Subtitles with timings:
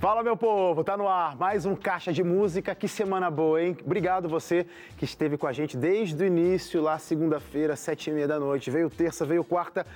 [0.00, 2.74] Fala, meu povo, tá no ar mais um Caixa de Música.
[2.74, 3.76] Que semana boa, hein?
[3.84, 4.66] Obrigado você
[4.96, 8.70] que esteve com a gente desde o início, lá segunda-feira, sete e meia da noite.
[8.70, 9.86] Veio terça, veio quarta.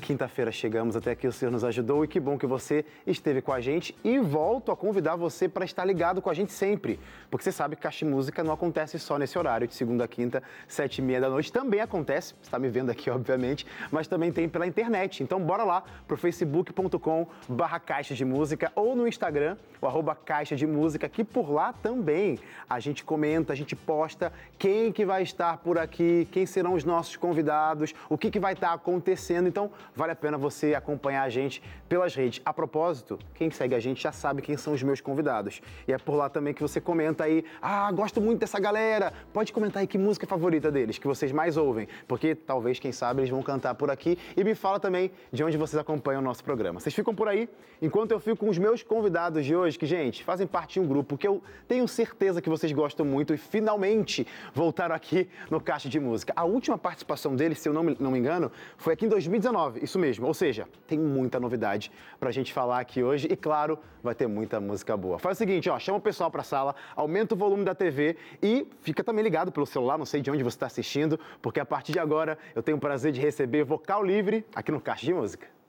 [0.00, 3.52] Quinta-feira chegamos até aqui, o Senhor nos ajudou e que bom que você esteve com
[3.52, 3.94] a gente.
[4.02, 6.98] E volto a convidar você para estar ligado com a gente sempre,
[7.30, 10.42] porque você sabe que Caixa Música não acontece só nesse horário, de segunda a quinta,
[10.66, 11.52] sete e meia da noite.
[11.52, 15.22] Também acontece, você está me vendo aqui, obviamente, mas também tem pela internet.
[15.22, 20.56] Então bora lá pro facebook.com barra Caixa de Música ou no Instagram, o arroba Caixa
[20.56, 22.38] de Música, que por lá também
[22.68, 26.82] a gente comenta, a gente posta quem que vai estar por aqui, quem serão os
[26.82, 29.46] nossos convidados, o que, que vai estar acontecendo.
[29.46, 32.40] Então, vale a pena você acompanhar a gente pelas redes.
[32.44, 35.60] A propósito, quem segue a gente já sabe quem são os meus convidados.
[35.86, 39.12] E é por lá também que você comenta aí, ah, gosto muito dessa galera.
[39.32, 43.20] Pode comentar aí que música favorita deles, que vocês mais ouvem, porque talvez, quem sabe,
[43.20, 44.18] eles vão cantar por aqui.
[44.36, 46.80] E me fala também de onde vocês acompanham o nosso programa.
[46.80, 47.48] Vocês ficam por aí,
[47.80, 50.86] enquanto eu fico com os meus convidados de hoje, que, gente, fazem parte de um
[50.86, 55.88] grupo que eu tenho certeza que vocês gostam muito e finalmente voltaram aqui no Caixa
[55.88, 56.32] de Música.
[56.36, 59.71] A última participação deles, se eu não me, não me engano, foi aqui em 2019
[59.80, 60.26] isso mesmo.
[60.26, 64.60] Ou seja, tem muita novidade pra gente falar aqui hoje e, claro, vai ter muita
[64.60, 65.18] música boa.
[65.18, 68.66] Faz o seguinte, ó, chama o pessoal pra sala, aumenta o volume da TV e
[68.80, 71.92] fica também ligado pelo celular, não sei de onde você está assistindo, porque a partir
[71.92, 75.61] de agora eu tenho o prazer de receber Vocal Livre aqui no Caixa de Música.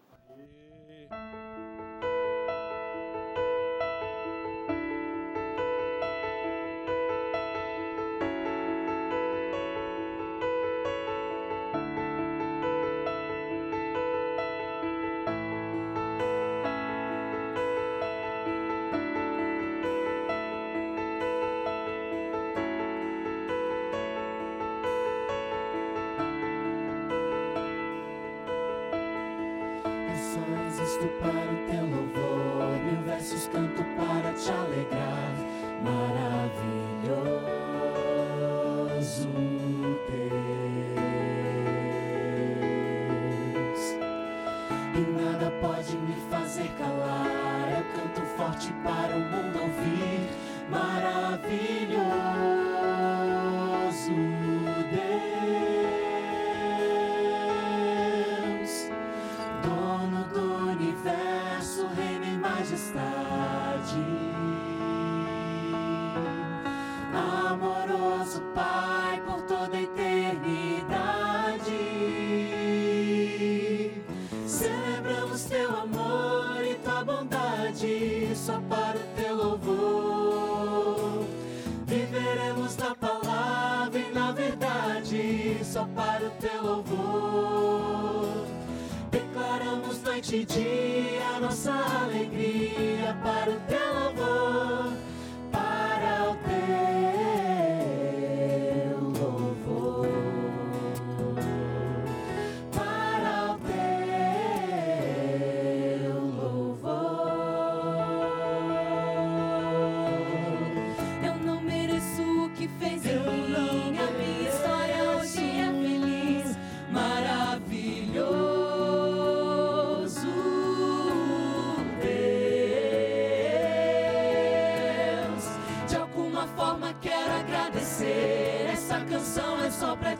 [91.43, 91.73] nossa
[92.03, 93.59] alegria para o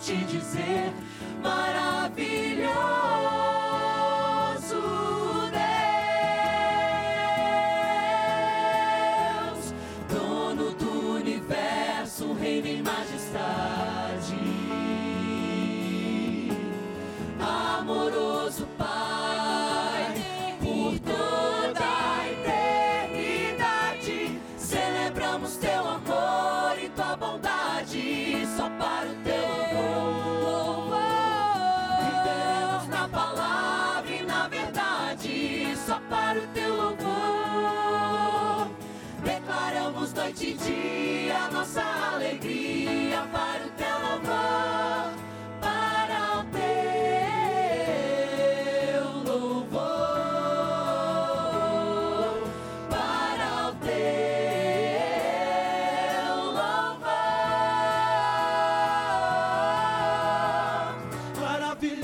[0.05, 0.91] te dizer
[1.41, 2.62] maravilhoso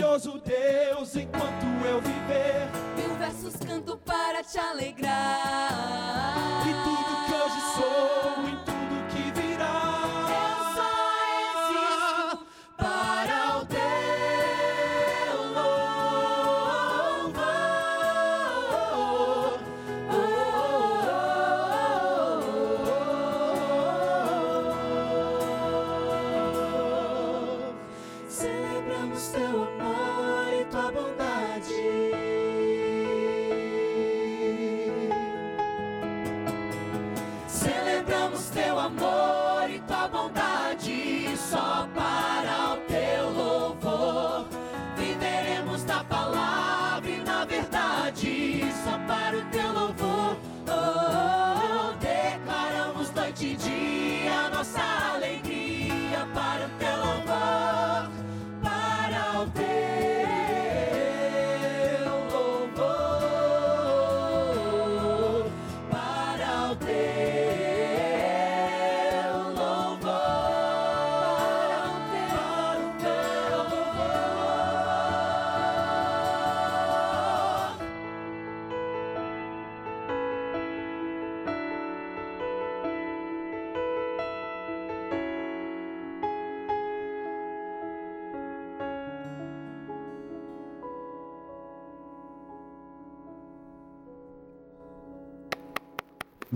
[0.09, 5.69] Maravilhoso Deus, enquanto eu viver mil versos canto para te alegrar.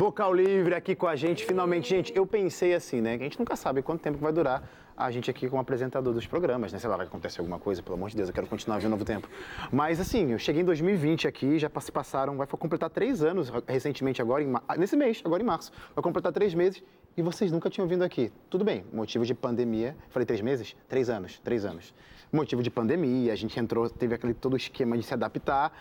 [0.03, 1.88] Vocal Livre aqui com a gente, finalmente.
[1.88, 3.13] Gente, eu pensei assim, né?
[3.13, 4.61] A gente nunca sabe quanto tempo vai durar
[4.97, 6.77] a gente aqui como apresentador dos programas, né?
[6.77, 9.05] Sei lá, vai acontecer alguma coisa, pelo amor de Deus, eu quero continuar vendo novo
[9.05, 9.29] tempo.
[9.71, 14.21] Mas assim, eu cheguei em 2020 aqui, já se passaram, vai completar três anos recentemente
[14.21, 15.71] agora, em ma- nesse mês, agora em março.
[15.95, 16.83] Vai completar três meses
[17.15, 18.29] e vocês nunca tinham vindo aqui.
[18.49, 19.95] Tudo bem, motivo de pandemia.
[20.09, 20.75] Falei três meses?
[20.89, 21.94] Três anos, três anos.
[22.29, 25.71] Motivo de pandemia, a gente entrou, teve aquele todo esquema de se adaptar.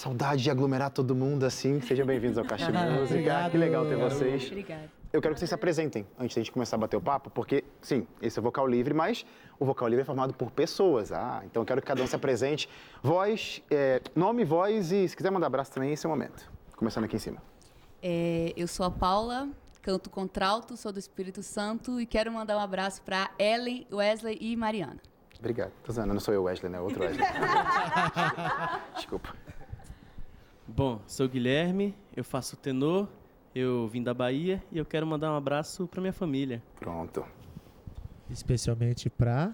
[0.00, 1.78] Saudade de aglomerar todo mundo assim.
[1.82, 3.02] Sejam bem-vindos ao Caixa Música.
[3.02, 3.50] Obrigado.
[3.50, 4.46] Que legal ter vocês.
[4.46, 4.90] Obrigada.
[5.12, 7.64] Eu quero que vocês se apresentem antes da gente começar a bater o papo, porque,
[7.82, 9.26] sim, esse é o vocal livre, mas
[9.58, 11.12] o vocal livre é formado por pessoas.
[11.12, 12.66] Ah, então eu quero que cada um se apresente.
[13.02, 16.50] Voz, é, nome, voz e se quiser mandar abraço também, esse é o momento.
[16.76, 17.42] Começando aqui em cima.
[18.02, 19.50] É, eu sou a Paula,
[19.82, 24.56] canto contralto, sou do Espírito Santo e quero mandar um abraço para Ellen, Wesley e
[24.56, 24.96] Mariana.
[25.38, 25.72] Obrigado.
[25.84, 26.80] Tô usando, não sou eu, Wesley, né?
[26.80, 27.26] Outro Wesley.
[28.96, 29.49] Desculpa.
[30.76, 33.08] Bom, sou o Guilherme, eu faço tenor,
[33.52, 36.62] eu vim da Bahia e eu quero mandar um abraço para minha família.
[36.78, 37.24] Pronto.
[38.30, 39.50] Especialmente pra.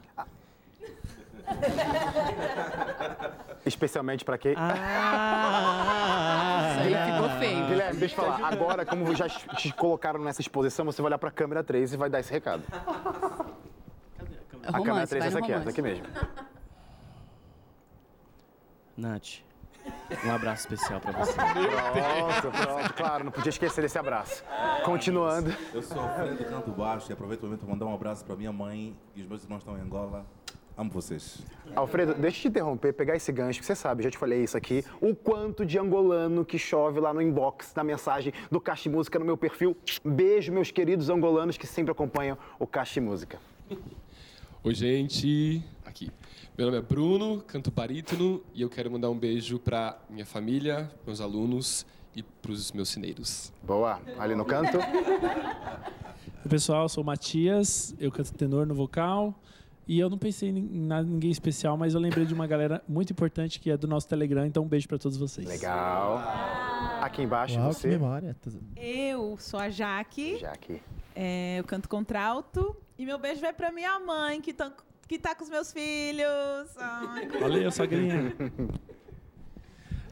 [3.65, 4.53] Especialmente pra quem.
[4.57, 6.69] Ah!
[6.71, 7.67] Isso aí ficou feio.
[7.67, 8.47] Guilherme, deixa eu falar.
[8.53, 12.11] Agora, como já te colocaram nessa exposição, você vai olhar pra câmera 3 e vai
[12.11, 12.63] dar esse recado.
[14.63, 15.81] É A câmera romance, 3 é essa aqui, essa romance.
[15.81, 16.05] aqui mesmo.
[18.97, 19.39] Nath,
[20.25, 21.33] um abraço especial para você.
[21.33, 22.95] Pronto, pronto.
[22.95, 24.45] Claro, não podia esquecer desse abraço.
[24.85, 25.55] Continuando.
[25.73, 28.53] Eu sou Alfredo Canto Baixo e aproveito o momento para mandar um abraço para minha
[28.53, 30.27] mãe e os meus irmãos estão em Angola.
[30.77, 31.43] Amo vocês.
[31.75, 34.59] Alfredo, deixa eu te interromper, pegar esse gancho, que você sabe, já te falei isso
[34.59, 39.19] aqui, o quanto de angolano que chove lá no inbox, na mensagem do Caixa Música
[39.19, 39.75] no meu perfil.
[40.05, 43.39] Beijo, meus queridos angolanos que sempre acompanham o Caixa Música.
[44.63, 45.65] Oi, gente.
[46.57, 50.91] Meu nome é Bruno, canto barítono e eu quero mandar um beijo para minha família,
[51.07, 53.53] meus alunos e para os meus cineiros.
[53.63, 54.79] Boa, ali no canto.
[54.79, 59.35] Oi, pessoal, eu sou o Matias, eu canto tenor no vocal.
[59.87, 63.13] E eu não pensei em nada, ninguém especial, mas eu lembrei de uma galera muito
[63.13, 65.47] importante que é do nosso Telegram, então um beijo pra todos vocês.
[65.47, 66.17] Legal.
[67.03, 67.87] Aqui embaixo, Uau, você.
[67.89, 68.35] memória.
[68.77, 70.81] Eu sou a Jaque, Já aqui.
[71.15, 72.75] é, eu canto contralto.
[72.99, 74.73] E meu beijo vai pra minha mãe, que tá,
[75.09, 76.77] que tá com os meus filhos.
[76.77, 78.35] Ai, Valeu, sogrinha.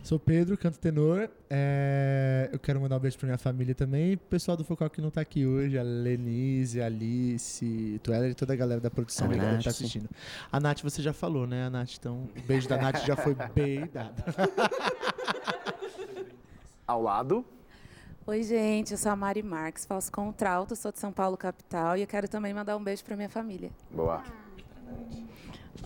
[0.02, 1.30] Sou Pedro, canto tenor.
[1.48, 4.12] É, Eu quero mandar um beijo pra minha família também.
[4.12, 8.28] E pro pessoal do Focal que não tá aqui hoje, a Lenise, a Alice, Tuela
[8.28, 10.10] e toda a galera da produção que tá assistindo.
[10.52, 11.92] A Nath você já falou, né, a Nath?
[11.98, 14.22] Então, o beijo da Nath já foi bem dado.
[16.86, 17.42] Ao lado.
[18.26, 22.02] Oi, gente, eu sou a Mari Marques, faço contralto, sou de São Paulo, capital, e
[22.02, 23.70] eu quero também mandar um beijo para minha família.
[23.90, 24.22] Boa.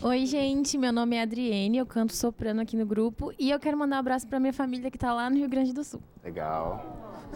[0.01, 3.77] Oi, gente, meu nome é Adriene, eu canto soprano aqui no grupo e eu quero
[3.77, 6.01] mandar um abraço pra minha família que tá lá no Rio Grande do Sul.
[6.23, 7.27] Legal.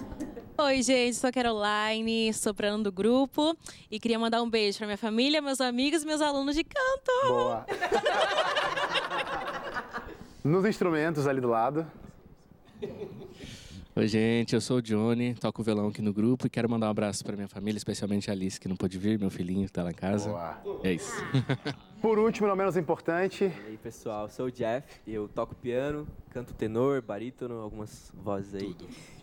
[0.58, 3.56] Oi, gente, sou a Caroline, soprano do grupo
[3.90, 7.10] e queria mandar um beijo para minha família, meus amigos e meus alunos de canto.
[7.26, 7.66] Boa.
[10.44, 11.84] Nos instrumentos ali do lado.
[13.94, 16.90] Oi, gente, eu sou o Johnny, toco violão aqui no grupo e quero mandar um
[16.90, 19.82] abraço para minha família, especialmente a Alice, que não pôde vir, meu filhinho que tá
[19.82, 20.30] lá em casa.
[20.30, 20.80] Boa.
[20.82, 21.12] É isso.
[22.00, 26.54] Por último, não menos importante, E aí, pessoal, sou o Jeff, eu toco piano, canto
[26.54, 28.74] tenor, barítono, algumas vozes aí.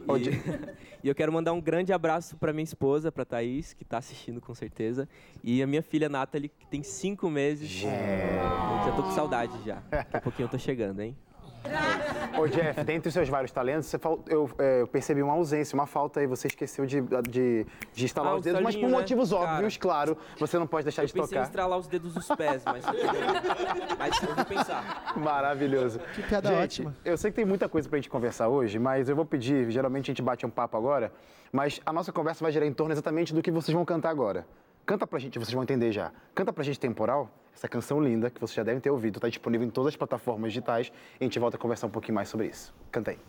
[0.07, 0.29] Ô, E,
[1.03, 4.39] e eu quero mandar um grande abraço para minha esposa, para Thaís, que está assistindo
[4.39, 5.09] com certeza,
[5.43, 7.81] e a minha filha Nathalie, que tem cinco meses.
[7.81, 9.81] Eu já tô com saudade já.
[9.89, 11.17] Daqui a pouquinho eu tô chegando, hein?
[12.38, 15.75] Ô, Jeff, dentre os seus vários talentos, você fal- eu, é, eu percebi uma ausência,
[15.75, 16.27] uma falta aí.
[16.27, 18.98] Você esqueceu de, de, de instalar Ah, os dedos, mas por né?
[18.98, 20.17] motivos óbvios, claro.
[20.39, 21.43] Você não pode deixar Eu de pensei em tocar.
[21.43, 22.86] estralar os dedos dos pés, mas...
[23.98, 25.13] mas eu vou pensar.
[25.17, 26.00] Maravilhoso.
[26.15, 26.95] Que piada gente, ótima.
[27.03, 30.05] Eu sei que tem muita coisa pra gente conversar hoje, mas eu vou pedir, geralmente
[30.05, 31.12] a gente bate um papo agora,
[31.51, 34.45] mas a nossa conversa vai girar em torno exatamente do que vocês vão cantar agora.
[34.89, 36.12] Canta pra gente, vocês vão entender já.
[36.34, 39.67] Canta pra gente Temporal, essa canção linda que vocês já devem ter ouvido, tá disponível
[39.67, 42.48] em todas as plataformas digitais e a gente volta a conversar um pouquinho mais sobre
[42.48, 42.74] isso.
[42.91, 43.19] Canta aí.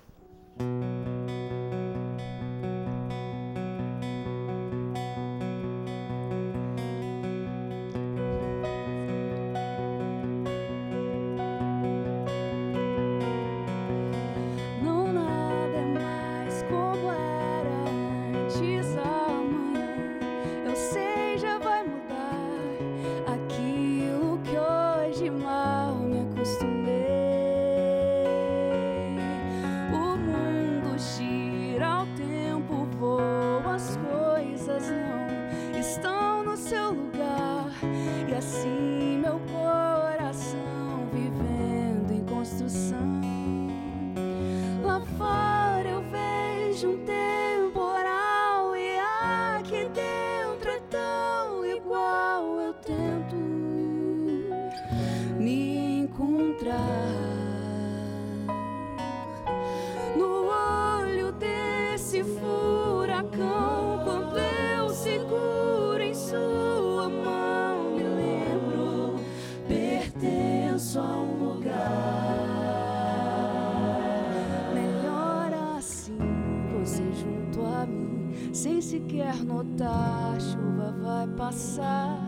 [81.61, 82.19] Passar.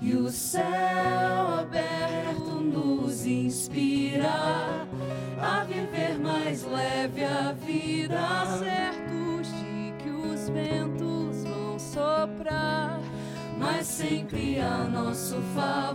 [0.00, 4.86] E o céu aberto nos inspira
[5.38, 8.18] a viver mais leve a vida,
[8.58, 12.98] certos de que os ventos vão soprar,
[13.58, 15.89] mas sempre a nosso favor.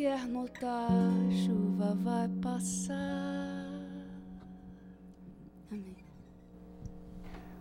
[0.00, 2.96] Sequer notar, a chuva vai passar.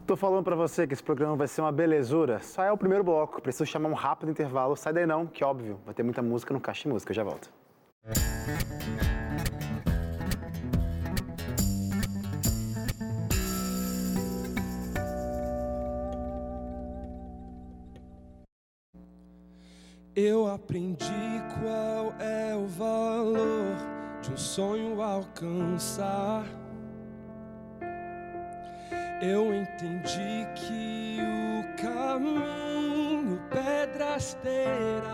[0.08, 2.39] Tô falando pra você que esse programa vai ser uma belezura.
[2.39, 3.41] Só é o primeiro bloco.
[3.41, 4.75] Preciso chamar um rápido intervalo.
[4.75, 7.12] Sai daí não, que óbvio, vai ter muita música no Caixa de Música.
[7.12, 7.51] Eu já volto.
[20.21, 23.77] Eu aprendi qual é o valor
[24.21, 26.43] de um sonho alcançar.
[29.21, 35.07] Eu entendi que o caminho pedra rasteira.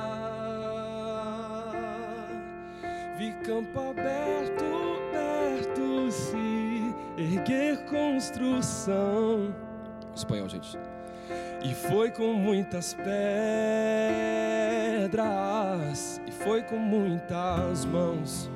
[3.19, 4.65] Vi campo aberto,
[5.11, 9.53] perto se erguer construção.
[10.15, 10.77] Espanhol, gente.
[11.63, 13.09] E foi com muitas pedras,
[16.27, 18.49] e foi com muitas mãos.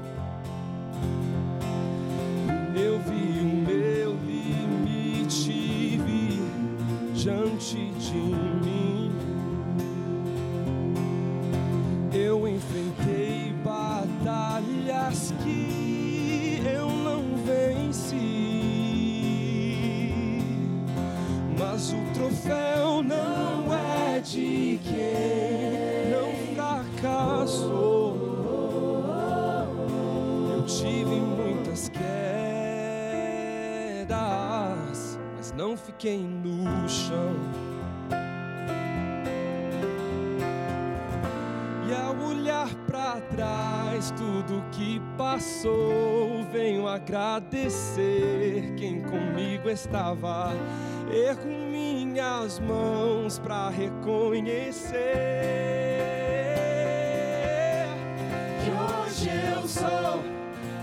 [2.75, 6.43] Eu vi o meu limite vir
[7.13, 8.98] diante de mim.
[24.89, 28.17] Quem não fracassou.
[30.51, 32.09] Eu tive muitas quedas,
[35.37, 37.35] mas não fiquei no chão.
[41.87, 50.53] E ao olhar pra trás, tudo que passou, venho agradecer quem comigo estava.
[51.11, 51.68] Ergo
[52.19, 54.97] minhas mãos pra reconhecer
[58.61, 60.21] que hoje eu sou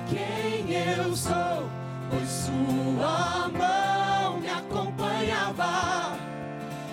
[0.09, 1.69] quem eu sou,
[2.09, 6.17] pois sua mão me acompanhava.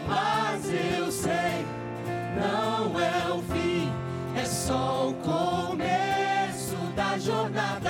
[0.10, 1.66] Mas eu sei,
[2.36, 3.90] não é o fim,
[4.36, 7.83] é só o começo da jornada.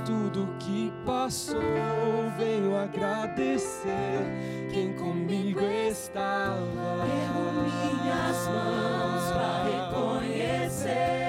[0.00, 1.60] Tudo que passou,
[2.38, 4.20] venho agradecer
[4.72, 6.56] quem comigo estava.
[7.24, 11.25] Ergo minhas mãos pra reconhecer.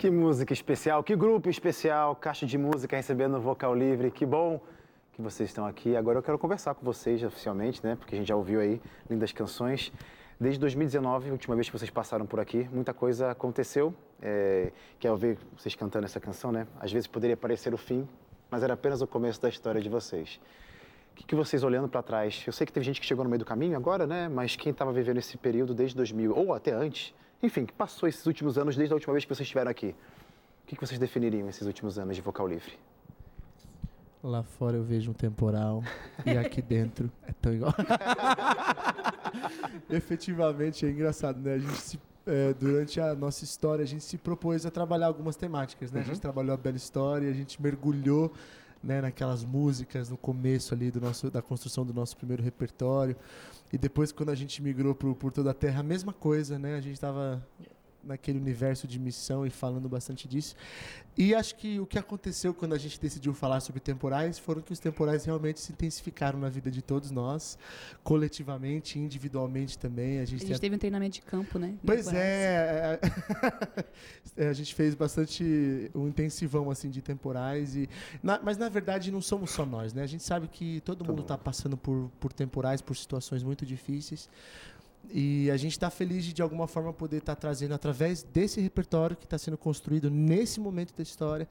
[0.00, 4.10] Que música especial, que grupo especial, caixa de música recebendo vocal livre.
[4.10, 4.58] Que bom
[5.12, 5.94] que vocês estão aqui.
[5.94, 7.96] Agora eu quero conversar com vocês oficialmente, né?
[7.96, 9.92] Porque a gente já ouviu aí lindas canções.
[10.40, 13.94] Desde 2019, a última vez que vocês passaram por aqui, muita coisa aconteceu.
[14.22, 16.66] É, quero ver vocês cantando essa canção, né?
[16.80, 18.08] Às vezes poderia parecer o fim,
[18.50, 20.40] mas era apenas o começo da história de vocês.
[21.12, 22.42] O que, que vocês olhando para trás?
[22.46, 24.30] Eu sei que teve gente que chegou no meio do caminho agora, né?
[24.30, 28.24] Mas quem estava vivendo esse período desde 2000 ou até antes, enfim, que passou esses
[28.26, 29.94] últimos anos desde a última vez que vocês estiveram aqui.
[30.64, 32.78] O que, que vocês definiriam esses últimos anos de vocal livre?
[34.22, 35.82] Lá fora eu vejo um temporal
[36.26, 37.74] e aqui dentro é tão igual.
[39.88, 41.54] Efetivamente é engraçado, né?
[41.54, 45.36] A gente se, é, durante a nossa história a gente se propôs a trabalhar algumas
[45.36, 46.00] temáticas, né?
[46.00, 46.20] A gente Uhum.
[46.20, 48.32] trabalhou a bela história, a gente mergulhou
[48.82, 53.14] né, naquelas músicas no começo ali do nosso, da construção do nosso primeiro repertório
[53.72, 56.76] e depois quando a gente migrou pro, por toda a Terra a mesma coisa, né?
[56.76, 57.46] A gente estava
[58.02, 60.54] naquele universo de missão e falando bastante disso.
[61.18, 64.72] E acho que o que aconteceu quando a gente decidiu falar sobre temporais foram que
[64.72, 67.58] os temporais realmente se intensificaram na vida de todos nós,
[68.02, 70.18] coletivamente, individualmente também.
[70.18, 71.74] A A gente, gente tem teve um treinamento de campo, né?
[71.84, 72.24] Pois Temporais.
[72.26, 73.00] é,
[74.36, 77.88] é, a gente fez bastante um intensivão assim de temporais e
[78.22, 80.02] na- mas na verdade não somos só nós, né?
[80.02, 84.28] A gente sabe que todo mundo está passando por, por temporais, por situações muito difíceis.
[85.08, 89.16] E a gente está feliz de, de alguma forma, poder estar trazendo, através desse repertório
[89.16, 91.48] que está sendo construído nesse momento da história,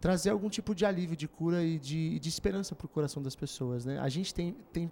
[0.00, 3.36] trazer algum tipo de alívio, de cura e de, de esperança para o coração das
[3.36, 3.84] pessoas.
[3.84, 3.98] Né?
[3.98, 4.90] A gente tem, tem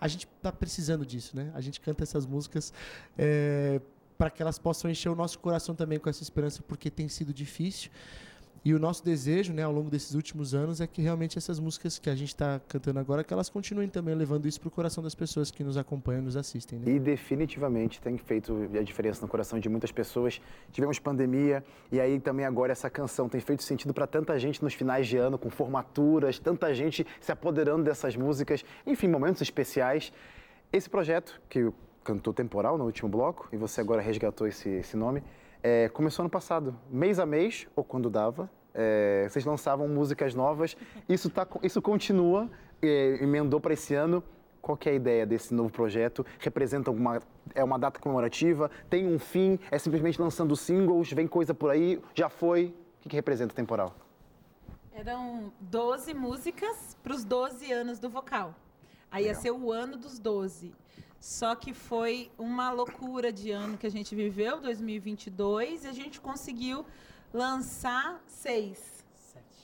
[0.00, 1.50] a gente está precisando disso, né?
[1.54, 2.72] A gente canta essas músicas
[4.16, 7.32] para que elas possam encher o nosso coração também com essa esperança, porque tem sido
[7.32, 7.90] difícil.
[8.64, 11.98] E o nosso desejo, né, ao longo desses últimos anos, é que realmente essas músicas
[11.98, 15.02] que a gente está cantando agora, que elas continuem também levando isso para o coração
[15.02, 16.78] das pessoas que nos acompanham, nos assistem.
[16.78, 16.92] Né?
[16.92, 20.40] E definitivamente tem feito a diferença no coração de muitas pessoas.
[20.72, 24.74] Tivemos pandemia e aí também agora essa canção tem feito sentido para tanta gente nos
[24.74, 30.12] finais de ano, com formaturas, tanta gente se apoderando dessas músicas, enfim, momentos especiais.
[30.72, 31.72] Esse projeto, que
[32.04, 35.22] cantou Temporal no último bloco, e você agora resgatou esse, esse nome,
[35.62, 38.48] é, começou ano passado, mês a mês, ou quando dava.
[38.74, 40.76] é, vocês lançavam músicas novas,
[41.08, 42.48] isso, tá, isso continua,
[42.80, 44.22] é, emendou para esse ano.
[44.62, 46.24] Qual que é a ideia desse novo projeto?
[46.38, 47.20] Representa alguma.
[47.54, 48.70] É uma data comemorativa?
[48.90, 49.58] Tem um fim?
[49.70, 51.10] É simplesmente lançando singles?
[51.12, 52.00] Vem coisa por aí?
[52.14, 52.66] Já foi?
[52.98, 53.94] O que, que representa o temporal?
[54.92, 58.54] Eram 12 músicas para os 12 anos do vocal.
[59.10, 59.42] Aí ia Legal.
[59.42, 60.74] ser o ano dos 12.
[61.20, 66.20] Só que foi uma loucura de ano que a gente viveu, 2022, e a gente
[66.20, 66.86] conseguiu
[67.32, 69.04] lançar seis.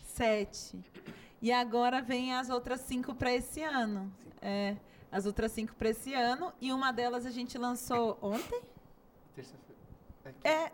[0.04, 0.78] Sete.
[1.40, 4.12] E agora vem as outras cinco para esse ano.
[4.40, 4.76] É,
[5.10, 6.52] as outras cinco para esse ano.
[6.60, 8.62] E uma delas a gente lançou ontem?
[10.42, 10.70] É,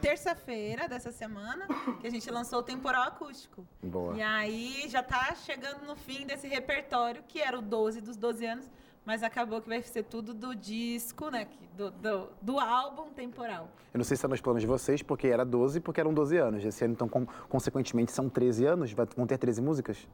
[0.00, 1.66] terça-feira dessa semana,
[2.00, 3.66] que a gente lançou o Temporal Acústico.
[3.82, 4.16] Boa.
[4.16, 8.46] E aí já tá chegando no fim desse repertório, que era o 12 dos 12
[8.46, 8.70] anos,
[9.04, 11.48] mas acabou que vai ser tudo do disco, né?
[11.76, 13.68] Do, do, do álbum Temporal.
[13.92, 16.36] Eu não sei se está nos planos de vocês, porque era 12, porque eram 12
[16.36, 16.64] anos.
[16.64, 18.92] Esse ano, então, com- consequentemente, são 13 anos.
[18.92, 20.06] Vai, vão ter 13 músicas?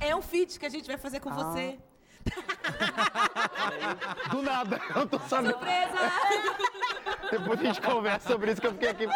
[0.00, 1.34] É um feat que a gente vai fazer com Ah.
[1.34, 1.78] você.
[4.30, 5.52] Do nada, eu tô sabendo.
[5.52, 6.12] Surpresa!
[7.30, 9.06] Depois a gente conversa sobre isso que eu fiquei aqui.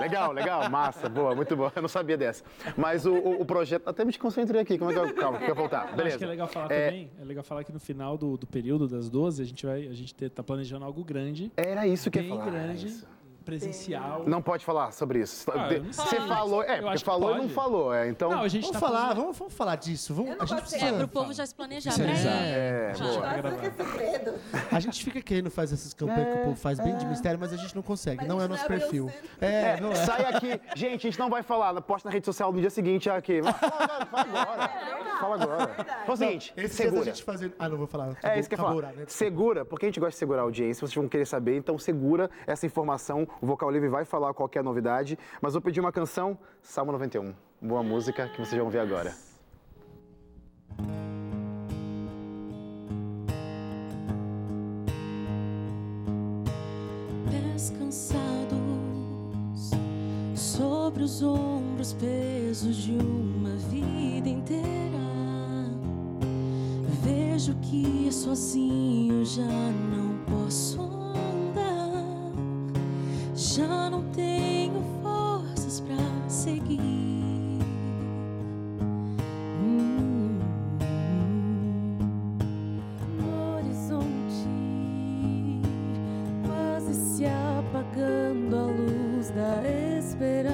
[0.00, 1.72] Legal, legal, massa, boa, muito boa.
[1.74, 2.42] Eu não sabia dessa.
[2.76, 3.86] Mas o, o, o projeto.
[3.88, 4.78] Até me desconcentrei aqui.
[4.78, 5.14] Como é que eu.
[5.14, 5.94] Calma, quer voltar?
[5.94, 6.08] Beleza.
[6.16, 7.10] Acho que é legal falar É, também.
[7.20, 9.86] É legal falar que no final do, do período das 12, a gente vai.
[9.86, 11.52] A gente te- tá planejando algo grande.
[11.56, 12.86] Era isso que eu ia falar, grande.
[13.58, 14.22] Presencial.
[14.26, 15.50] Não pode falar sobre isso.
[15.50, 16.20] Ah, Você sei.
[16.20, 17.94] falou, é, Eu porque falou e não falou.
[17.94, 18.30] É, então.
[18.30, 20.14] Não, a gente Vamos tá falar, falando- vamos, vamos falar disso.
[20.14, 20.86] Vamos, a gente precisa.
[20.86, 21.92] É, pro povo já se planejar.
[21.94, 23.22] Pra- É, boa.
[24.72, 27.52] A gente fica querendo fazer essas campanhas que o povo faz bem de mistério, mas
[27.52, 28.24] a gente não consegue.
[28.26, 29.10] não é nosso perfil.
[29.40, 29.94] É, É, não é.
[29.96, 30.60] sai aqui.
[30.76, 31.80] Gente, a gente não vai falar.
[31.82, 33.40] Posta na rede social no dia seguinte aqui.
[33.42, 33.54] Fala,
[34.06, 34.70] fala, fala agora.
[35.20, 35.68] Fala agora.
[35.84, 37.04] Fala o seguinte, Esse segura.
[37.04, 37.52] gente fazer.
[37.58, 38.16] Ah, não vou falar.
[38.22, 38.92] É isso que eu falar.
[38.92, 39.04] né?
[39.06, 42.30] Segura, porque a gente gosta de segurar a audiência, vocês vão querer saber, então segura
[42.46, 43.26] essa informação.
[43.40, 47.32] O Vocal Livre vai falar qualquer é novidade, mas vou pedir uma canção, Salmo 91.
[47.62, 49.14] Boa música que vocês vão ouvir agora.
[57.30, 58.50] Pés cansados,
[60.34, 65.00] sobre os ombros pesos de uma vida inteira.
[67.02, 71.69] Vejo que sozinho já não posso andar
[73.40, 76.78] já não tenho forças para seguir.
[79.62, 80.38] Hum,
[80.82, 81.58] hum.
[83.18, 84.46] O horizonte
[86.46, 89.62] quase se apagando a luz da
[89.98, 90.49] esperança.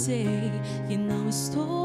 [0.00, 0.50] sei
[0.88, 1.79] que não estou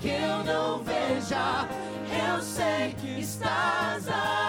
[0.00, 1.68] que eu não veja.
[2.26, 4.43] Eu sei que estás aí.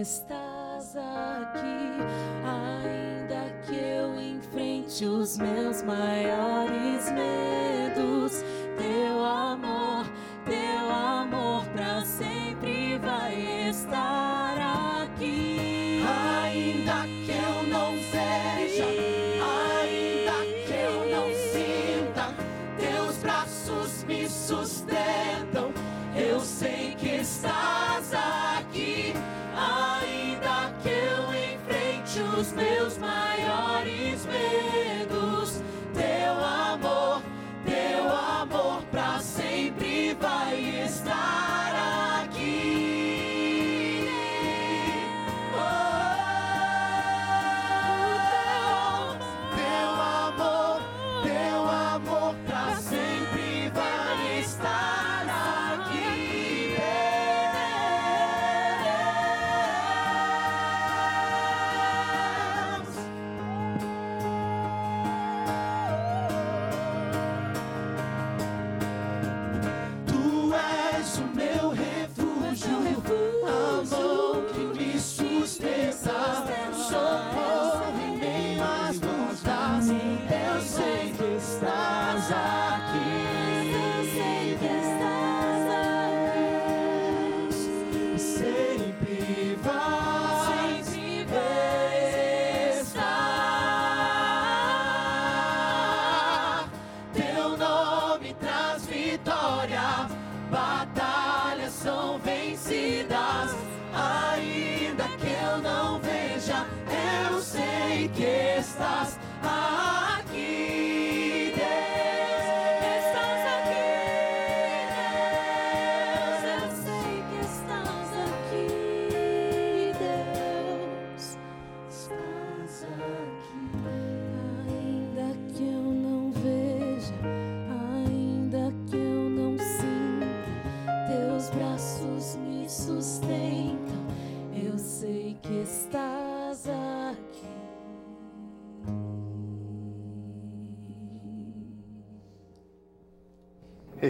[0.00, 2.00] estás aqui,
[2.42, 7.69] ainda que eu enfrente os meus maiores medos.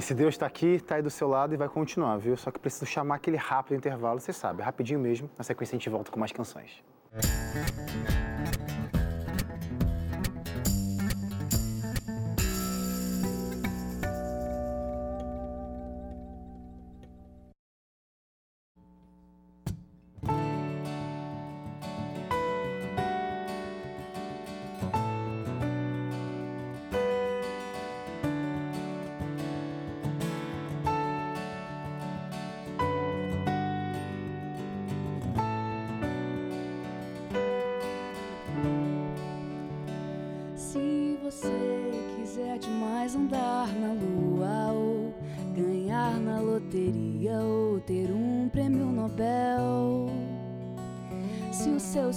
[0.00, 2.34] Esse Deus está aqui, está aí do seu lado e vai continuar, viu?
[2.34, 5.28] Só que preciso chamar aquele rápido intervalo, você sabe, rapidinho mesmo.
[5.36, 6.82] Na sequência a gente volta com mais canções.
[7.18, 7.29] Se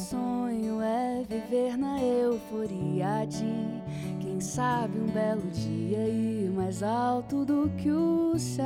[0.03, 3.81] sonho é viver na euforia de
[4.19, 8.65] quem sabe um belo dia ir mais alto do que o céu.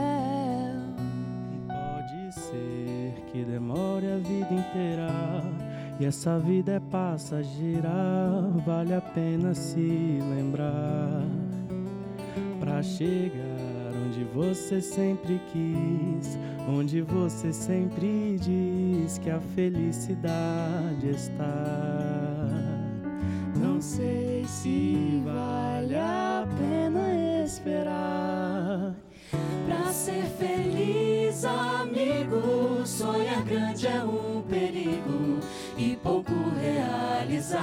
[1.67, 5.07] Pode ser que demore a vida inteira.
[5.99, 7.89] E essa vida é passageira,
[8.65, 11.23] vale a pena se lembrar.
[12.59, 13.46] Pra chegar
[14.17, 21.45] onde você sempre quis, onde você sempre diz que a felicidade está.
[23.55, 28.95] Não sei se vale a pena esperar.
[29.67, 35.37] Pra ser feliz, amigo, sonhar grande é um perigo
[35.77, 37.57] e pouco realizar.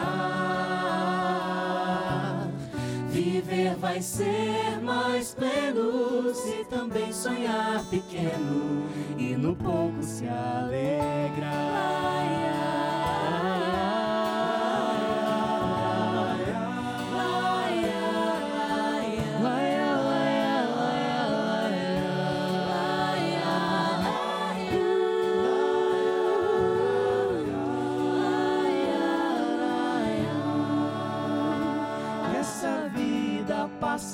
[3.54, 8.84] Viver vai ser mais pleno se também sonhar pequeno
[9.16, 12.43] e no pouco se Essa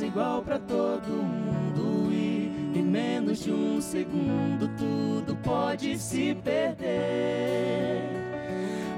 [0.02, 8.02] igual pra todo mundo e em menos de um segundo tudo pode se perder.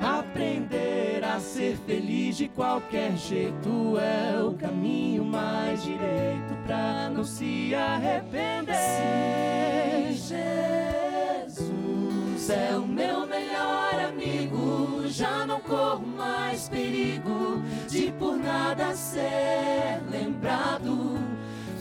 [0.03, 7.73] Aprender a ser feliz de qualquer jeito é o caminho mais direito pra não se
[7.73, 8.73] arrepender.
[10.13, 10.41] Jesus
[12.51, 20.01] é o meu melhor amigo, já não corro mais perigo de por nada ser
[20.43, 21.19] lembrado.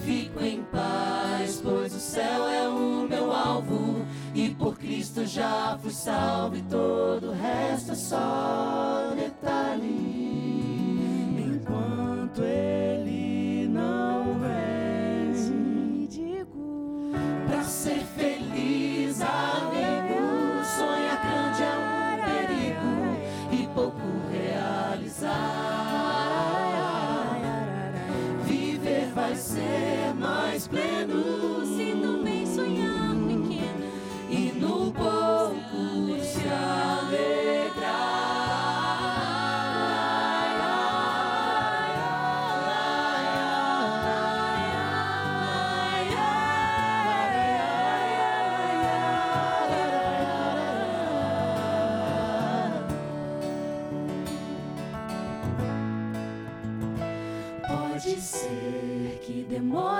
[0.05, 4.03] Fico em paz, pois o céu é o meu alvo
[4.33, 9.13] e por Cristo já fui salvo e todo o resto é só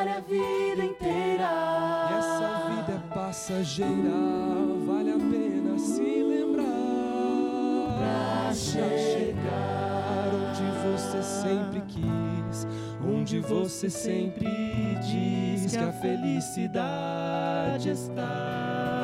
[0.07, 1.49] a vida inteira.
[2.09, 4.11] E essa vida é passageira,
[4.85, 6.65] vale a pena se lembrar.
[7.97, 12.67] Pra chegar onde você sempre quis,
[13.05, 19.00] onde você sempre diz que a felicidade está.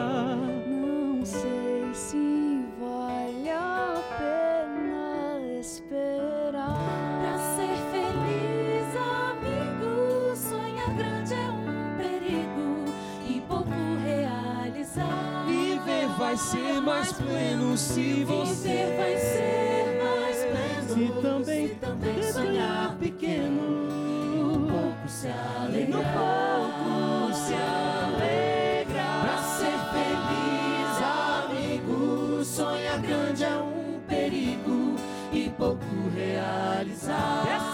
[16.37, 24.67] Vai ser mais pleno se você vai ser mais pleno se também, também sonhar pequeno.
[24.69, 25.99] Pouco se alegrar.
[25.99, 29.21] Um pouco se alegrar.
[29.21, 31.01] Pra ser feliz,
[31.49, 34.95] amigo, sonhar grande é um perigo
[35.33, 35.85] e pouco
[36.15, 37.66] realizar.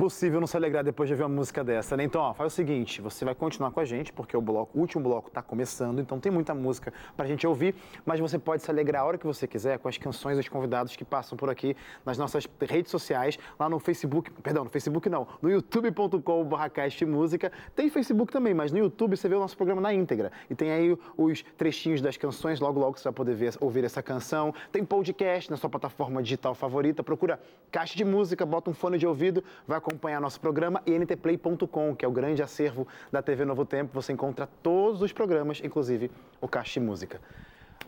[0.00, 2.04] Impossível não se alegrar depois de ouvir uma música dessa, né?
[2.04, 4.80] Então, ó, faz o seguinte, você vai continuar com a gente, porque o, bloco, o
[4.80, 7.74] último bloco está começando, então tem muita música pra gente ouvir,
[8.06, 10.96] mas você pode se alegrar a hora que você quiser com as canções dos convidados
[10.96, 15.28] que passam por aqui nas nossas redes sociais, lá no Facebook, perdão, no Facebook não,
[15.42, 17.52] no youtube.com.br música.
[17.76, 20.32] Tem Facebook também, mas no YouTube você vê o nosso programa na íntegra.
[20.48, 24.02] E tem aí os trechinhos das canções, logo logo você vai poder ver, ouvir essa
[24.02, 24.54] canção.
[24.72, 27.38] Tem podcast na sua plataforma digital favorita, procura
[27.70, 29.90] Caixa de Música, bota um fone de ouvido, vai acompanhar
[30.20, 33.90] nosso programa e ntplay.com, que é o grande acervo da TV Novo Tempo.
[33.94, 37.20] Você encontra todos os programas, inclusive o Caixa Música.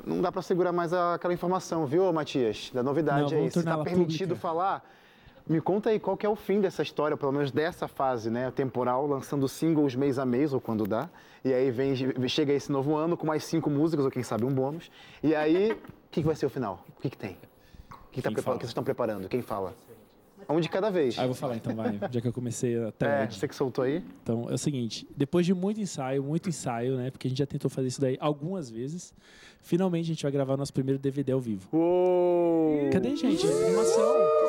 [0.04, 2.70] Não dá para segurar mais aquela informação, viu, Matias?
[2.74, 3.50] Da novidade Não, aí.
[3.50, 4.40] Se está permitido pública.
[4.40, 4.84] falar,
[5.46, 8.50] me conta aí qual que é o fim dessa história, pelo menos dessa fase, né,
[8.50, 11.08] temporal, lançando singles mês a mês, ou quando dá.
[11.44, 11.94] E aí vem,
[12.28, 14.90] chega esse novo ano com mais cinco músicas, ou quem sabe um bônus.
[15.22, 15.78] E aí, o
[16.10, 16.84] que, que vai ser o final?
[16.96, 17.32] O que, que tem?
[17.90, 19.28] O que, que, tá o que vocês estão preparando?
[19.28, 19.74] Quem fala?
[20.52, 21.18] Um de cada vez.
[21.18, 21.98] Ah, eu vou falar então, vai.
[22.10, 24.02] Já que eu comecei a É, você que soltou aí?
[24.22, 25.06] Então, é o seguinte.
[25.16, 27.10] Depois de muito ensaio, muito ensaio, né?
[27.10, 29.14] Porque a gente já tentou fazer isso daí algumas vezes.
[29.60, 31.68] Finalmente a gente vai gravar nosso primeiro DVD ao vivo.
[31.72, 32.90] Uou!
[32.90, 33.46] Cadê, gente?
[33.46, 33.94] Animação.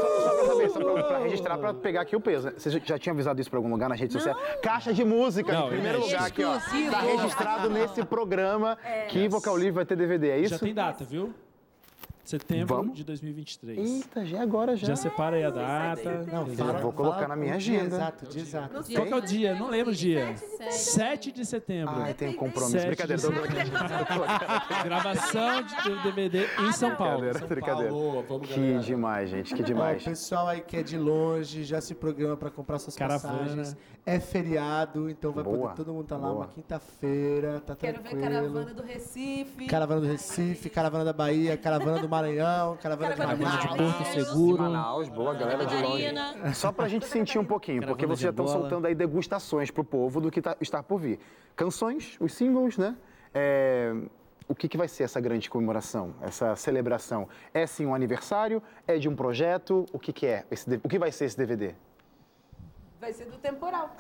[0.02, 2.48] Só, só pra saber, só pra, pra registrar, pra pegar aqui o peso.
[2.48, 2.54] né?
[2.58, 4.36] Você já tinha avisado isso pra algum lugar na rede social?
[4.62, 6.58] Caixa de música, Não, em primeiro é lugar aqui, ó.
[6.92, 8.78] Tá registrado nesse programa
[9.10, 10.50] que Vocal Livre vai ter DVD, é isso?
[10.56, 11.34] Já tem data, viu?
[12.24, 12.96] Setembro Vamos?
[12.98, 13.78] de 2023.
[13.78, 14.88] Eita, já é agora já.
[14.88, 16.24] Já separa aí a data.
[16.32, 17.96] Não, fala- vou colocar fala na minha agenda.
[17.98, 18.74] Exato, dia exato.
[18.74, 19.56] Qual que é o dia?
[19.56, 20.34] Não lembro o dia.
[20.70, 21.96] 7 de setembro.
[21.98, 22.80] Ai, tem um compromisso.
[22.80, 23.44] 7 Brincadeira, setembro.
[24.84, 27.20] Gravação de do DVD em São Paulo.
[27.30, 27.94] Brincadeira, brincadeira.
[28.48, 30.02] Que demais, gente, que demais.
[30.02, 33.38] o pessoal aí que é de longe já se programa para comprar suas Caravana.
[33.38, 33.78] passagens.
[34.06, 36.40] É feriado, então vai Boa, poder todo mundo tá lá boa.
[36.42, 38.22] uma quinta-feira, tá Quero ver tranquilo.
[38.34, 39.66] caravana do Recife.
[39.66, 43.96] Caravana do Recife, caravana da Bahia, caravana do Maranhão, caravana, Caravana de de Manaus.
[43.96, 44.64] Porto Seguro.
[44.64, 46.06] Manaus, boa, galera de longe.
[46.54, 49.72] Só pra gente sentir um pouquinho, porque Caravana vocês já de estão soltando aí degustações
[49.72, 51.20] pro povo do que tá, está por vir.
[51.56, 52.96] Canções, os singles, né?
[53.34, 53.96] É,
[54.48, 57.28] o que, que vai ser essa grande comemoração, essa celebração?
[57.52, 58.62] É sim um aniversário?
[58.88, 59.86] É de um projeto?
[59.92, 60.46] O que, que é?
[60.52, 61.74] Esse, o que vai ser esse DVD?
[63.04, 63.94] Vai ser do temporal.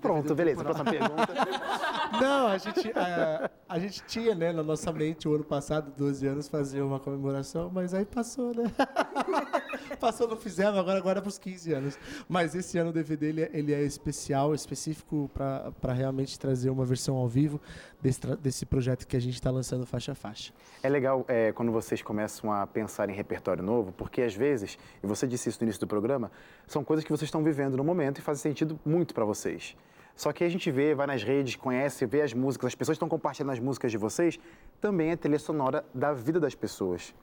[0.00, 0.64] Pronto, beleza.
[0.64, 1.28] Próxima pergunta.
[2.20, 6.26] Não, a gente, a, a gente tinha, né, na nossa mente, o ano passado, 12
[6.26, 8.64] anos, fazer uma comemoração, mas aí passou, né?
[10.02, 11.98] passou, não fizemos, agora agora é para os 15 anos.
[12.28, 16.84] Mas esse ano o DVD ele, é- ele é especial, específico para realmente trazer uma
[16.84, 17.60] versão ao vivo
[18.02, 20.52] desse, desse projeto que a gente está lançando faixa a faixa.
[20.82, 25.06] É legal é, quando vocês começam a pensar em repertório novo, porque às vezes, e
[25.06, 26.30] você disse isso no início do programa,
[26.66, 29.76] são coisas que vocês estão vivendo no momento e fazem sentido muito para vocês.
[30.16, 33.08] Só que a gente vê, vai nas redes, conhece, vê as músicas, as pessoas estão
[33.08, 34.38] compartilhando as músicas de vocês,
[34.80, 37.14] também é trilha sonora da vida das pessoas.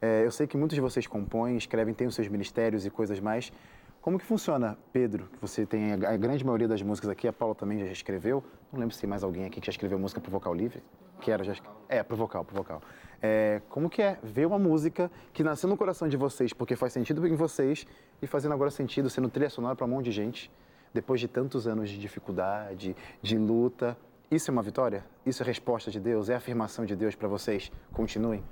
[0.00, 3.18] É, eu sei que muitos de vocês compõem, escrevem, têm os seus ministérios e coisas
[3.20, 3.52] mais.
[4.00, 7.54] Como que funciona, Pedro, que você tem a grande maioria das músicas aqui, a Paula
[7.54, 8.42] também já escreveu,
[8.72, 10.82] não lembro se tem mais alguém aqui que já escreveu música pro Vocal Livre,
[11.20, 11.54] que era já...
[11.88, 12.80] É, pro Vocal, pro Vocal.
[13.20, 16.92] É, como que é ver uma música que nasceu no coração de vocês, porque faz
[16.92, 17.86] sentido em vocês,
[18.22, 20.50] e fazendo agora sentido, sendo trilha sonora para um monte de gente,
[20.94, 23.96] depois de tantos anos de dificuldade, de luta.
[24.30, 25.04] Isso é uma vitória?
[25.26, 26.30] Isso é resposta de Deus?
[26.30, 27.70] É afirmação de Deus para vocês?
[27.92, 28.44] Continuem.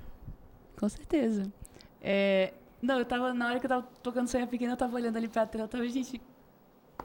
[0.78, 1.52] Com certeza.
[2.00, 5.16] É, não, eu tava, na hora que eu tava tocando Sonha Pequena, eu tava olhando
[5.16, 6.20] ali pra tela, eu tava, gente...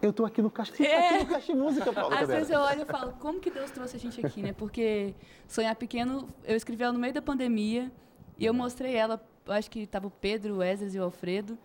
[0.02, 1.10] Eu tô aqui no caixa, É.
[1.10, 2.20] aqui no caixa de música, Paula.
[2.20, 4.54] Às vezes eu olho e falo, como que Deus trouxe a gente aqui, né?
[4.54, 5.14] Porque
[5.48, 7.92] Sonhar Pequeno, eu escrevi ela no meio da pandemia
[8.38, 11.58] e eu mostrei ela, acho que tava o Pedro, o Esdras e o Alfredo,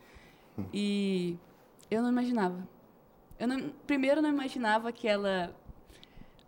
[0.73, 1.39] e
[1.91, 2.69] eu não imaginava.
[3.39, 5.55] Eu não, primeiro, eu não imaginava que ela...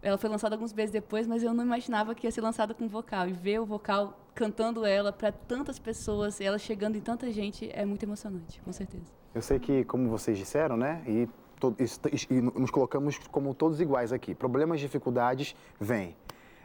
[0.01, 2.87] Ela foi lançada alguns meses depois, mas eu não imaginava que ia ser lançada com
[2.87, 3.29] vocal.
[3.29, 7.85] E ver o vocal cantando ela para tantas pessoas, ela chegando em tanta gente, é
[7.85, 9.13] muito emocionante, com certeza.
[9.35, 11.03] Eu sei que, como vocês disseram, né?
[11.09, 11.29] E,
[12.31, 14.37] e nos colocamos como todos iguais aqui.
[14.37, 16.15] Problemas, dificuldades, vêm.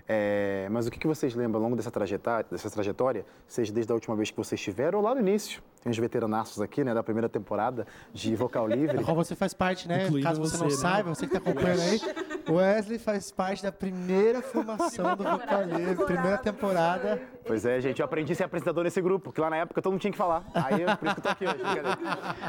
[0.08, 3.92] É, mas o que, que vocês lembram ao longo dessa trajetória, dessa trajetória, seja desde
[3.92, 5.64] a última vez que vocês estiveram ou lá no início?
[5.84, 8.96] Tem uns veteranaços aqui, né, da primeira temporada de Vocal Livre.
[8.96, 10.06] Da qual você faz parte, né?
[10.06, 10.78] Incluindo Caso você, você, não né?
[10.78, 12.00] saiba, você que está acompanhando aí,
[12.48, 17.22] o Wesley faz parte da primeira formação do Vocal Livre, primeira temporada.
[17.46, 19.92] Pois é, gente, eu aprendi a ser apresentador nesse grupo, que lá na época todo
[19.92, 20.46] mundo tinha que falar.
[20.54, 21.98] Aí, é por isso que eu tô aqui hoje, brincadeira.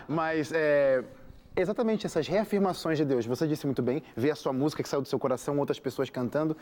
[0.06, 1.02] Mas, é,
[1.56, 3.26] exatamente essas reafirmações de Deus.
[3.26, 6.10] Você disse muito bem, ver a sua música que saiu do seu coração, outras pessoas
[6.10, 6.56] cantando.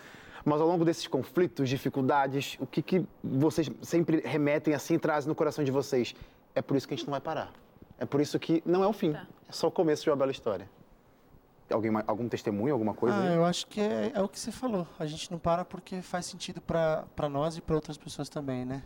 [0.44, 5.34] Mas ao longo desses conflitos, dificuldades, o que, que vocês sempre remetem assim, trazem no
[5.34, 6.14] coração de vocês?
[6.54, 7.52] É por isso que a gente não vai parar.
[7.98, 10.32] É por isso que não é o fim, é só o começo de uma bela
[10.32, 10.68] história.
[11.70, 13.16] Alguém, algum testemunho, alguma coisa?
[13.16, 14.86] Ah, eu acho que é, é o que você falou.
[14.98, 18.82] A gente não para porque faz sentido para nós e para outras pessoas também, né?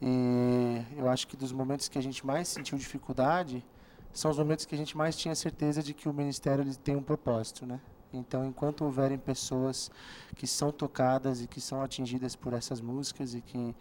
[0.00, 3.64] E eu acho que dos momentos que a gente mais sentiu dificuldade
[4.12, 6.96] são os momentos que a gente mais tinha certeza de que o ministério ele tem
[6.96, 7.80] um propósito, né?
[8.12, 9.90] Então, enquanto houverem pessoas
[10.34, 13.74] que são tocadas e que são atingidas por essas músicas e que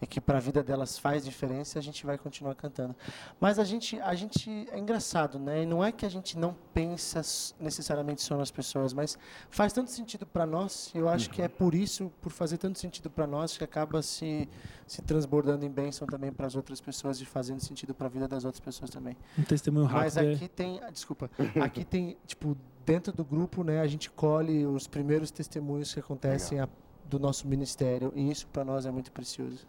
[0.00, 2.94] e que para a vida delas faz diferença, a gente vai continuar cantando.
[3.40, 5.62] Mas a gente, a gente é engraçado, né?
[5.62, 7.20] E não é que a gente não pensa
[7.60, 9.18] necessariamente só nas pessoas, mas
[9.50, 10.90] faz tanto sentido para nós.
[10.94, 14.48] Eu acho que é por isso, por fazer tanto sentido para nós, que acaba se
[14.86, 18.26] se transbordando em bênção também para as outras pessoas e fazendo sentido para a vida
[18.26, 19.14] das outras pessoas também.
[19.38, 20.00] Um testemunho rápido.
[20.04, 21.30] Mas é- aqui tem, ah, desculpa,
[21.62, 23.82] aqui tem tipo dentro do grupo, né?
[23.82, 26.68] A gente colhe os primeiros testemunhos que acontecem a-
[27.04, 29.66] do nosso ministério e isso para nós é muito precioso.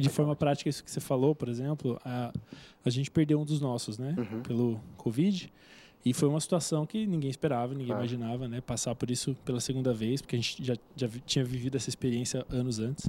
[0.00, 2.32] E de forma prática, isso que você falou, por exemplo, a,
[2.84, 4.14] a gente perdeu um dos nossos, né?
[4.16, 4.42] Uhum.
[4.42, 5.52] Pelo Covid.
[6.04, 8.02] E foi uma situação que ninguém esperava, ninguém Claro.
[8.02, 8.60] imaginava, né?
[8.62, 12.46] Passar por isso pela segunda vez, porque a gente já, já tinha vivido essa experiência
[12.48, 13.06] anos antes.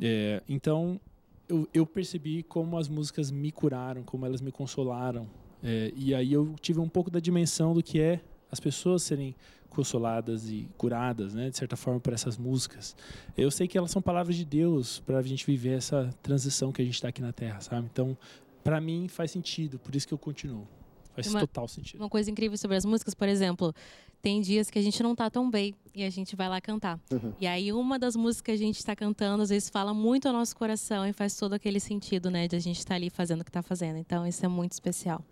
[0.00, 1.00] É, então,
[1.48, 5.26] eu, eu percebi como as músicas me curaram, como elas me consolaram.
[5.62, 9.34] É, e aí eu tive um pouco da dimensão do que é as pessoas serem
[9.70, 12.96] consoladas e curadas, né, de certa forma, por essas músicas.
[13.36, 16.80] Eu sei que elas são palavras de Deus para a gente viver essa transição que
[16.80, 17.86] a gente está aqui na Terra, sabe?
[17.92, 18.16] Então,
[18.64, 20.66] para mim faz sentido, por isso que eu continuo.
[21.14, 22.00] Faz Uma- total sentido.
[22.00, 23.74] Uma coisa incrível sobre as músicas, por exemplo,
[24.20, 27.00] tem dias que a gente não tá tão bem e a gente vai lá cantar.
[27.10, 27.32] Uhum.
[27.40, 30.34] E aí uma das músicas que a gente está cantando, às vezes fala muito ao
[30.34, 33.44] nosso coração e faz todo aquele sentido, né, de a gente estar ali fazendo o
[33.44, 33.96] que está fazendo.
[33.98, 35.24] Então isso é muito especial.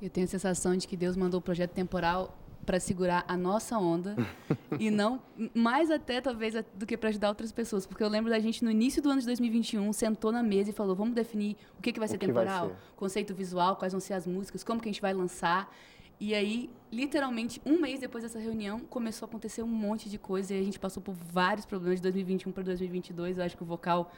[0.00, 2.36] Eu tenho a sensação de que Deus mandou o projeto temporal
[2.66, 4.16] para segurar a nossa onda
[4.78, 5.22] e não
[5.54, 8.70] mais até talvez do que para ajudar outras pessoas, porque eu lembro da gente no
[8.70, 11.98] início do ano de 2021 sentou na mesa e falou: "Vamos definir o que que
[11.98, 14.88] vai ser que vai temporal, ser?" conceito visual, quais vão ser as músicas, como que
[14.88, 15.72] a gente vai lançar".
[16.18, 20.54] E aí, literalmente, um mês depois dessa reunião, começou a acontecer um monte de coisa
[20.54, 23.36] e a gente passou por vários problemas de 2021 para 2022.
[23.36, 24.10] Eu acho que o vocal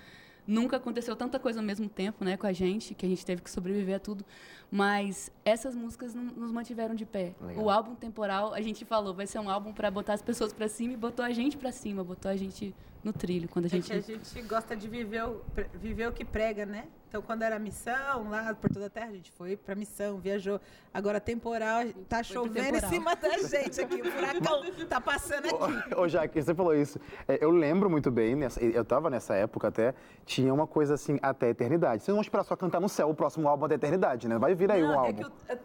[0.48, 3.42] nunca aconteceu tanta coisa ao mesmo tempo, né, com a gente, que a gente teve
[3.42, 4.24] que sobreviver a tudo.
[4.70, 7.34] Mas essas músicas nos mantiveram de pé.
[7.40, 7.64] Legal.
[7.64, 10.66] O álbum temporal, a gente falou, vai ser um álbum para botar as pessoas para
[10.66, 12.74] cima e botou a gente para cima, botou a gente
[13.08, 15.40] no trilho quando a É gente que a gente gosta de viver o,
[15.74, 16.84] viver o que prega, né?
[17.08, 20.60] Então, quando era missão, lá por toda a terra, a gente foi pra missão, viajou.
[20.92, 24.02] Agora, temporal, tá chovendo em cima da gente aqui.
[24.02, 25.94] O furacão tá passando aqui.
[25.96, 27.00] Ô, Jaque, você falou isso.
[27.26, 29.94] É, Eu lembro muito bem, nessa- eu tava nessa época até,
[30.26, 32.02] tinha uma coisa assim, até a eternidade.
[32.02, 34.36] Vocês não vão esperar só cantar no céu o próximo álbum até a eternidade, né?
[34.38, 35.22] Vai vir aí um Não, é álbum.
[35.48, 35.58] é-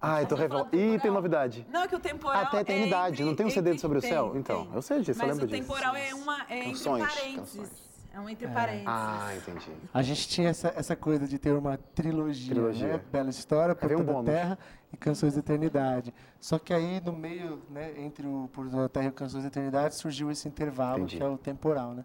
[0.00, 0.68] Ah, eu tô revelando.
[0.74, 1.66] Ih, tem novidade.
[1.70, 2.42] não, é que o temporal.
[2.42, 3.06] Até a eternidade.
[3.06, 4.30] é entre- não tem um CD entre- sobre o tem, céu?
[4.30, 4.40] tem.
[4.40, 5.62] Então, eu sei disso, eu Mas lembro o disso.
[5.62, 7.90] temporal é, uma, é entre Canções, parênteses.
[8.12, 8.86] É um entre parênteses.
[8.88, 9.70] Ah, entendi.
[9.92, 12.88] A gente tinha essa, essa coisa de ter uma trilogia, Trilogia.
[12.94, 13.00] né?
[13.12, 14.30] Bela História, Por Aí vem um Toda a bônus.
[14.30, 14.58] Terra
[14.92, 16.12] e Canções da Eternidade.
[16.40, 19.48] Só que aí, no meio, né, entre o Por a Terra e o Canções da
[19.48, 21.16] Eternidade, surgiu esse intervalo, Entendi.
[21.18, 22.04] que é o temporal, né?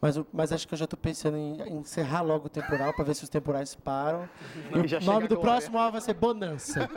[0.00, 2.92] Mas, o- mas acho que eu já estou pensando em, em encerrar logo o temporal,
[2.94, 4.28] para ver se os temporais param.
[4.74, 6.88] E E já o nome do próximo álbum vai ser Bonança.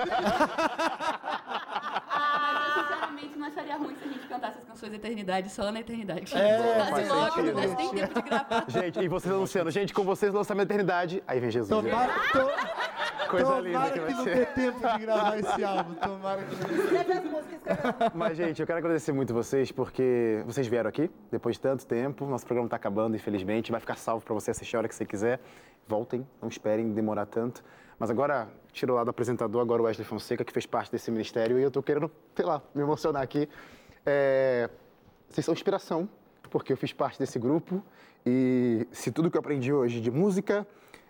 [2.12, 5.80] Ah, mas, não acharia ruim se a gente cantasse as canções da eternidade só na
[5.80, 6.36] eternidade.
[6.36, 7.54] É, faz logo, sentido.
[7.54, 8.66] não nem tempo de gravar.
[8.68, 11.24] Gente, e vocês anunciando, gente, com vocês lançamento da eternidade.
[11.28, 11.70] Aí vem Jesus.
[11.70, 14.36] Tomara, to- Coisa tomara linda que que vai não ser.
[14.36, 15.94] dê tempo de gravar esse álbum.
[15.96, 16.56] Tomara que.
[18.18, 22.26] Mas, gente, eu quero agradecer muito vocês, porque vocês vieram aqui depois de tanto tempo.
[22.26, 23.72] Nosso programa está acabando, infelizmente.
[23.72, 25.40] Vai ficar salvo para você assistir a hora que você quiser.
[25.88, 27.64] Voltem, não esperem demorar tanto.
[27.98, 31.60] Mas agora, tiro lá do apresentador, agora o Wesley Fonseca, que fez parte desse ministério,
[31.60, 33.50] e eu tô querendo, sei lá, me emocionar aqui.
[34.06, 34.70] É,
[35.30, 36.08] Vocês são inspiração,
[36.50, 37.84] porque eu fiz parte desse grupo.
[38.26, 40.66] E se tudo que eu aprendi hoje de música,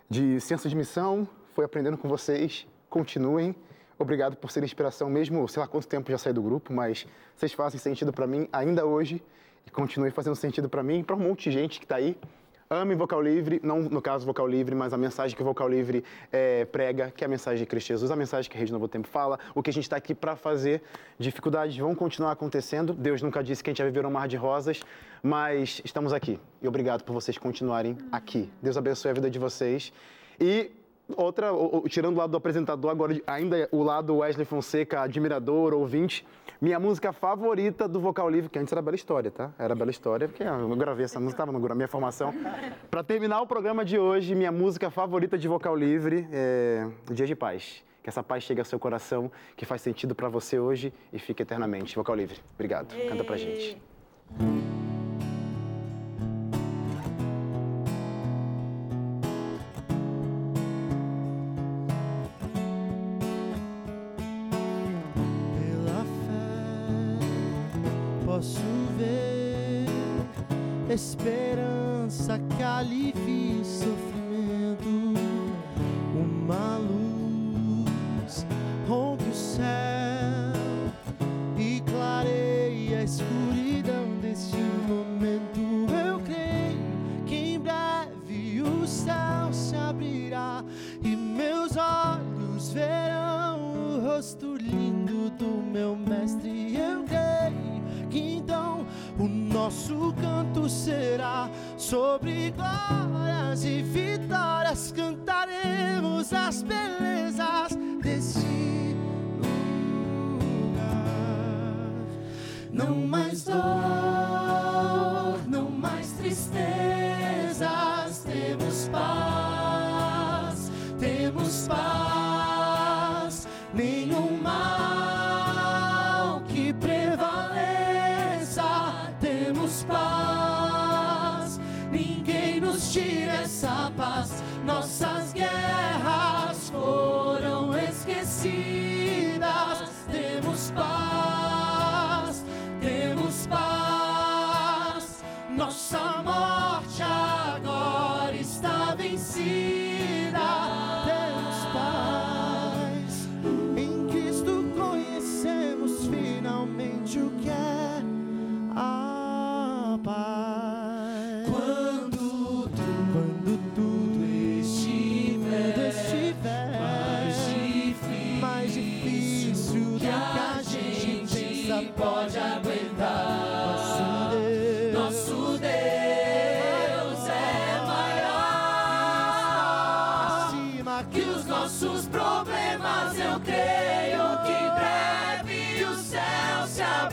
[0.08, 3.54] de senso de missão, foi aprendendo com vocês, continuem.
[4.00, 7.52] Obrigado por ser inspiração, mesmo, sei lá quanto tempo já saí do grupo, mas vocês
[7.52, 9.22] fazem sentido para mim ainda hoje
[9.66, 12.16] e continuem fazendo sentido para mim e para um monte de gente que está aí
[12.70, 16.02] Ame Vocal Livre, não no caso Vocal Livre, mas a mensagem que o Vocal Livre
[16.32, 18.88] é, prega, que é a mensagem de Cristo Jesus, a mensagem que a Rede Novo
[18.88, 20.80] Tempo fala, o que a gente está aqui para fazer.
[21.18, 22.94] Dificuldades vão continuar acontecendo.
[22.94, 24.80] Deus nunca disse que a gente vai viver um mar de rosas,
[25.22, 26.40] mas estamos aqui.
[26.62, 28.48] E obrigado por vocês continuarem aqui.
[28.62, 29.92] Deus abençoe a vida de vocês.
[30.40, 30.70] E
[31.16, 31.48] outra,
[31.88, 36.26] tirando o lado do apresentador, agora ainda o lado Wesley Fonseca, admirador, ouvinte,
[36.60, 39.50] minha música favorita do Vocal Livre, que antes era Bela História, tá?
[39.58, 42.34] Era Bela História, porque eu gravei essa música, estava na minha formação.
[42.90, 47.34] Para terminar o programa de hoje, minha música favorita de Vocal Livre é Dia de
[47.34, 47.82] Paz.
[48.02, 51.42] Que essa paz chegue ao seu coração, que faz sentido para você hoje e fique
[51.42, 51.94] eternamente.
[51.96, 52.94] Vocal Livre, obrigado.
[53.08, 53.76] Canta pra gente.
[91.02, 96.76] E meus olhos verão o rosto lindo do meu mestre.
[96.76, 98.86] Eu creio que então
[99.18, 104.92] o nosso canto será sobre glórias e vitórias.
[104.92, 108.96] Cantaremos as belezas deste
[109.42, 110.90] lugar.
[112.72, 113.54] Não mais dor,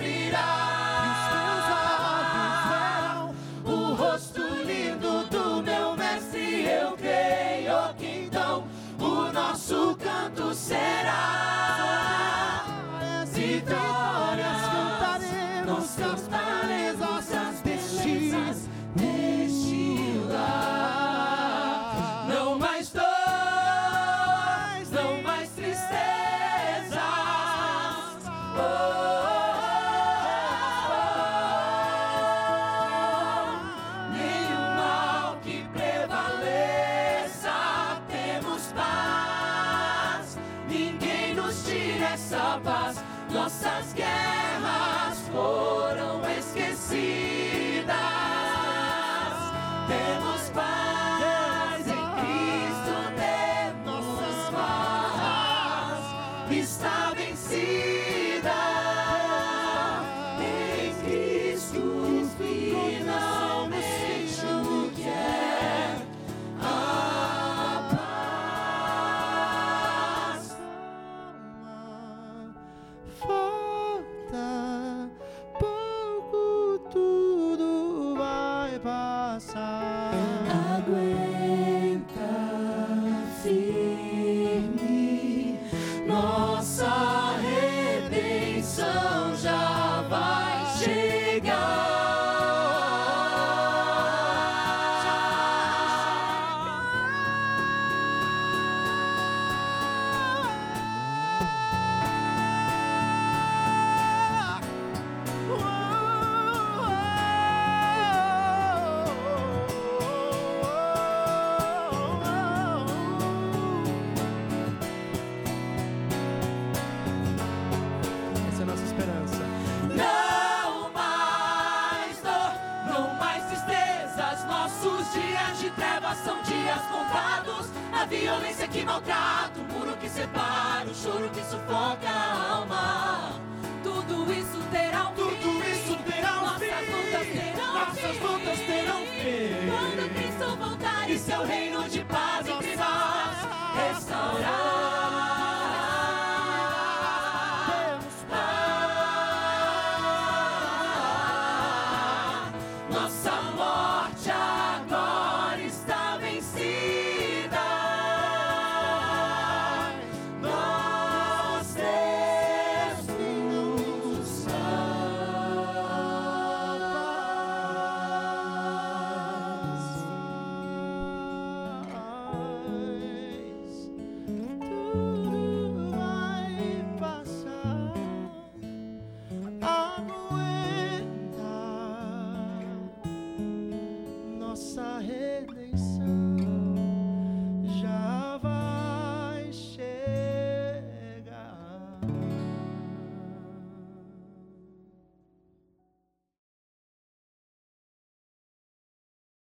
[0.08, 0.47] se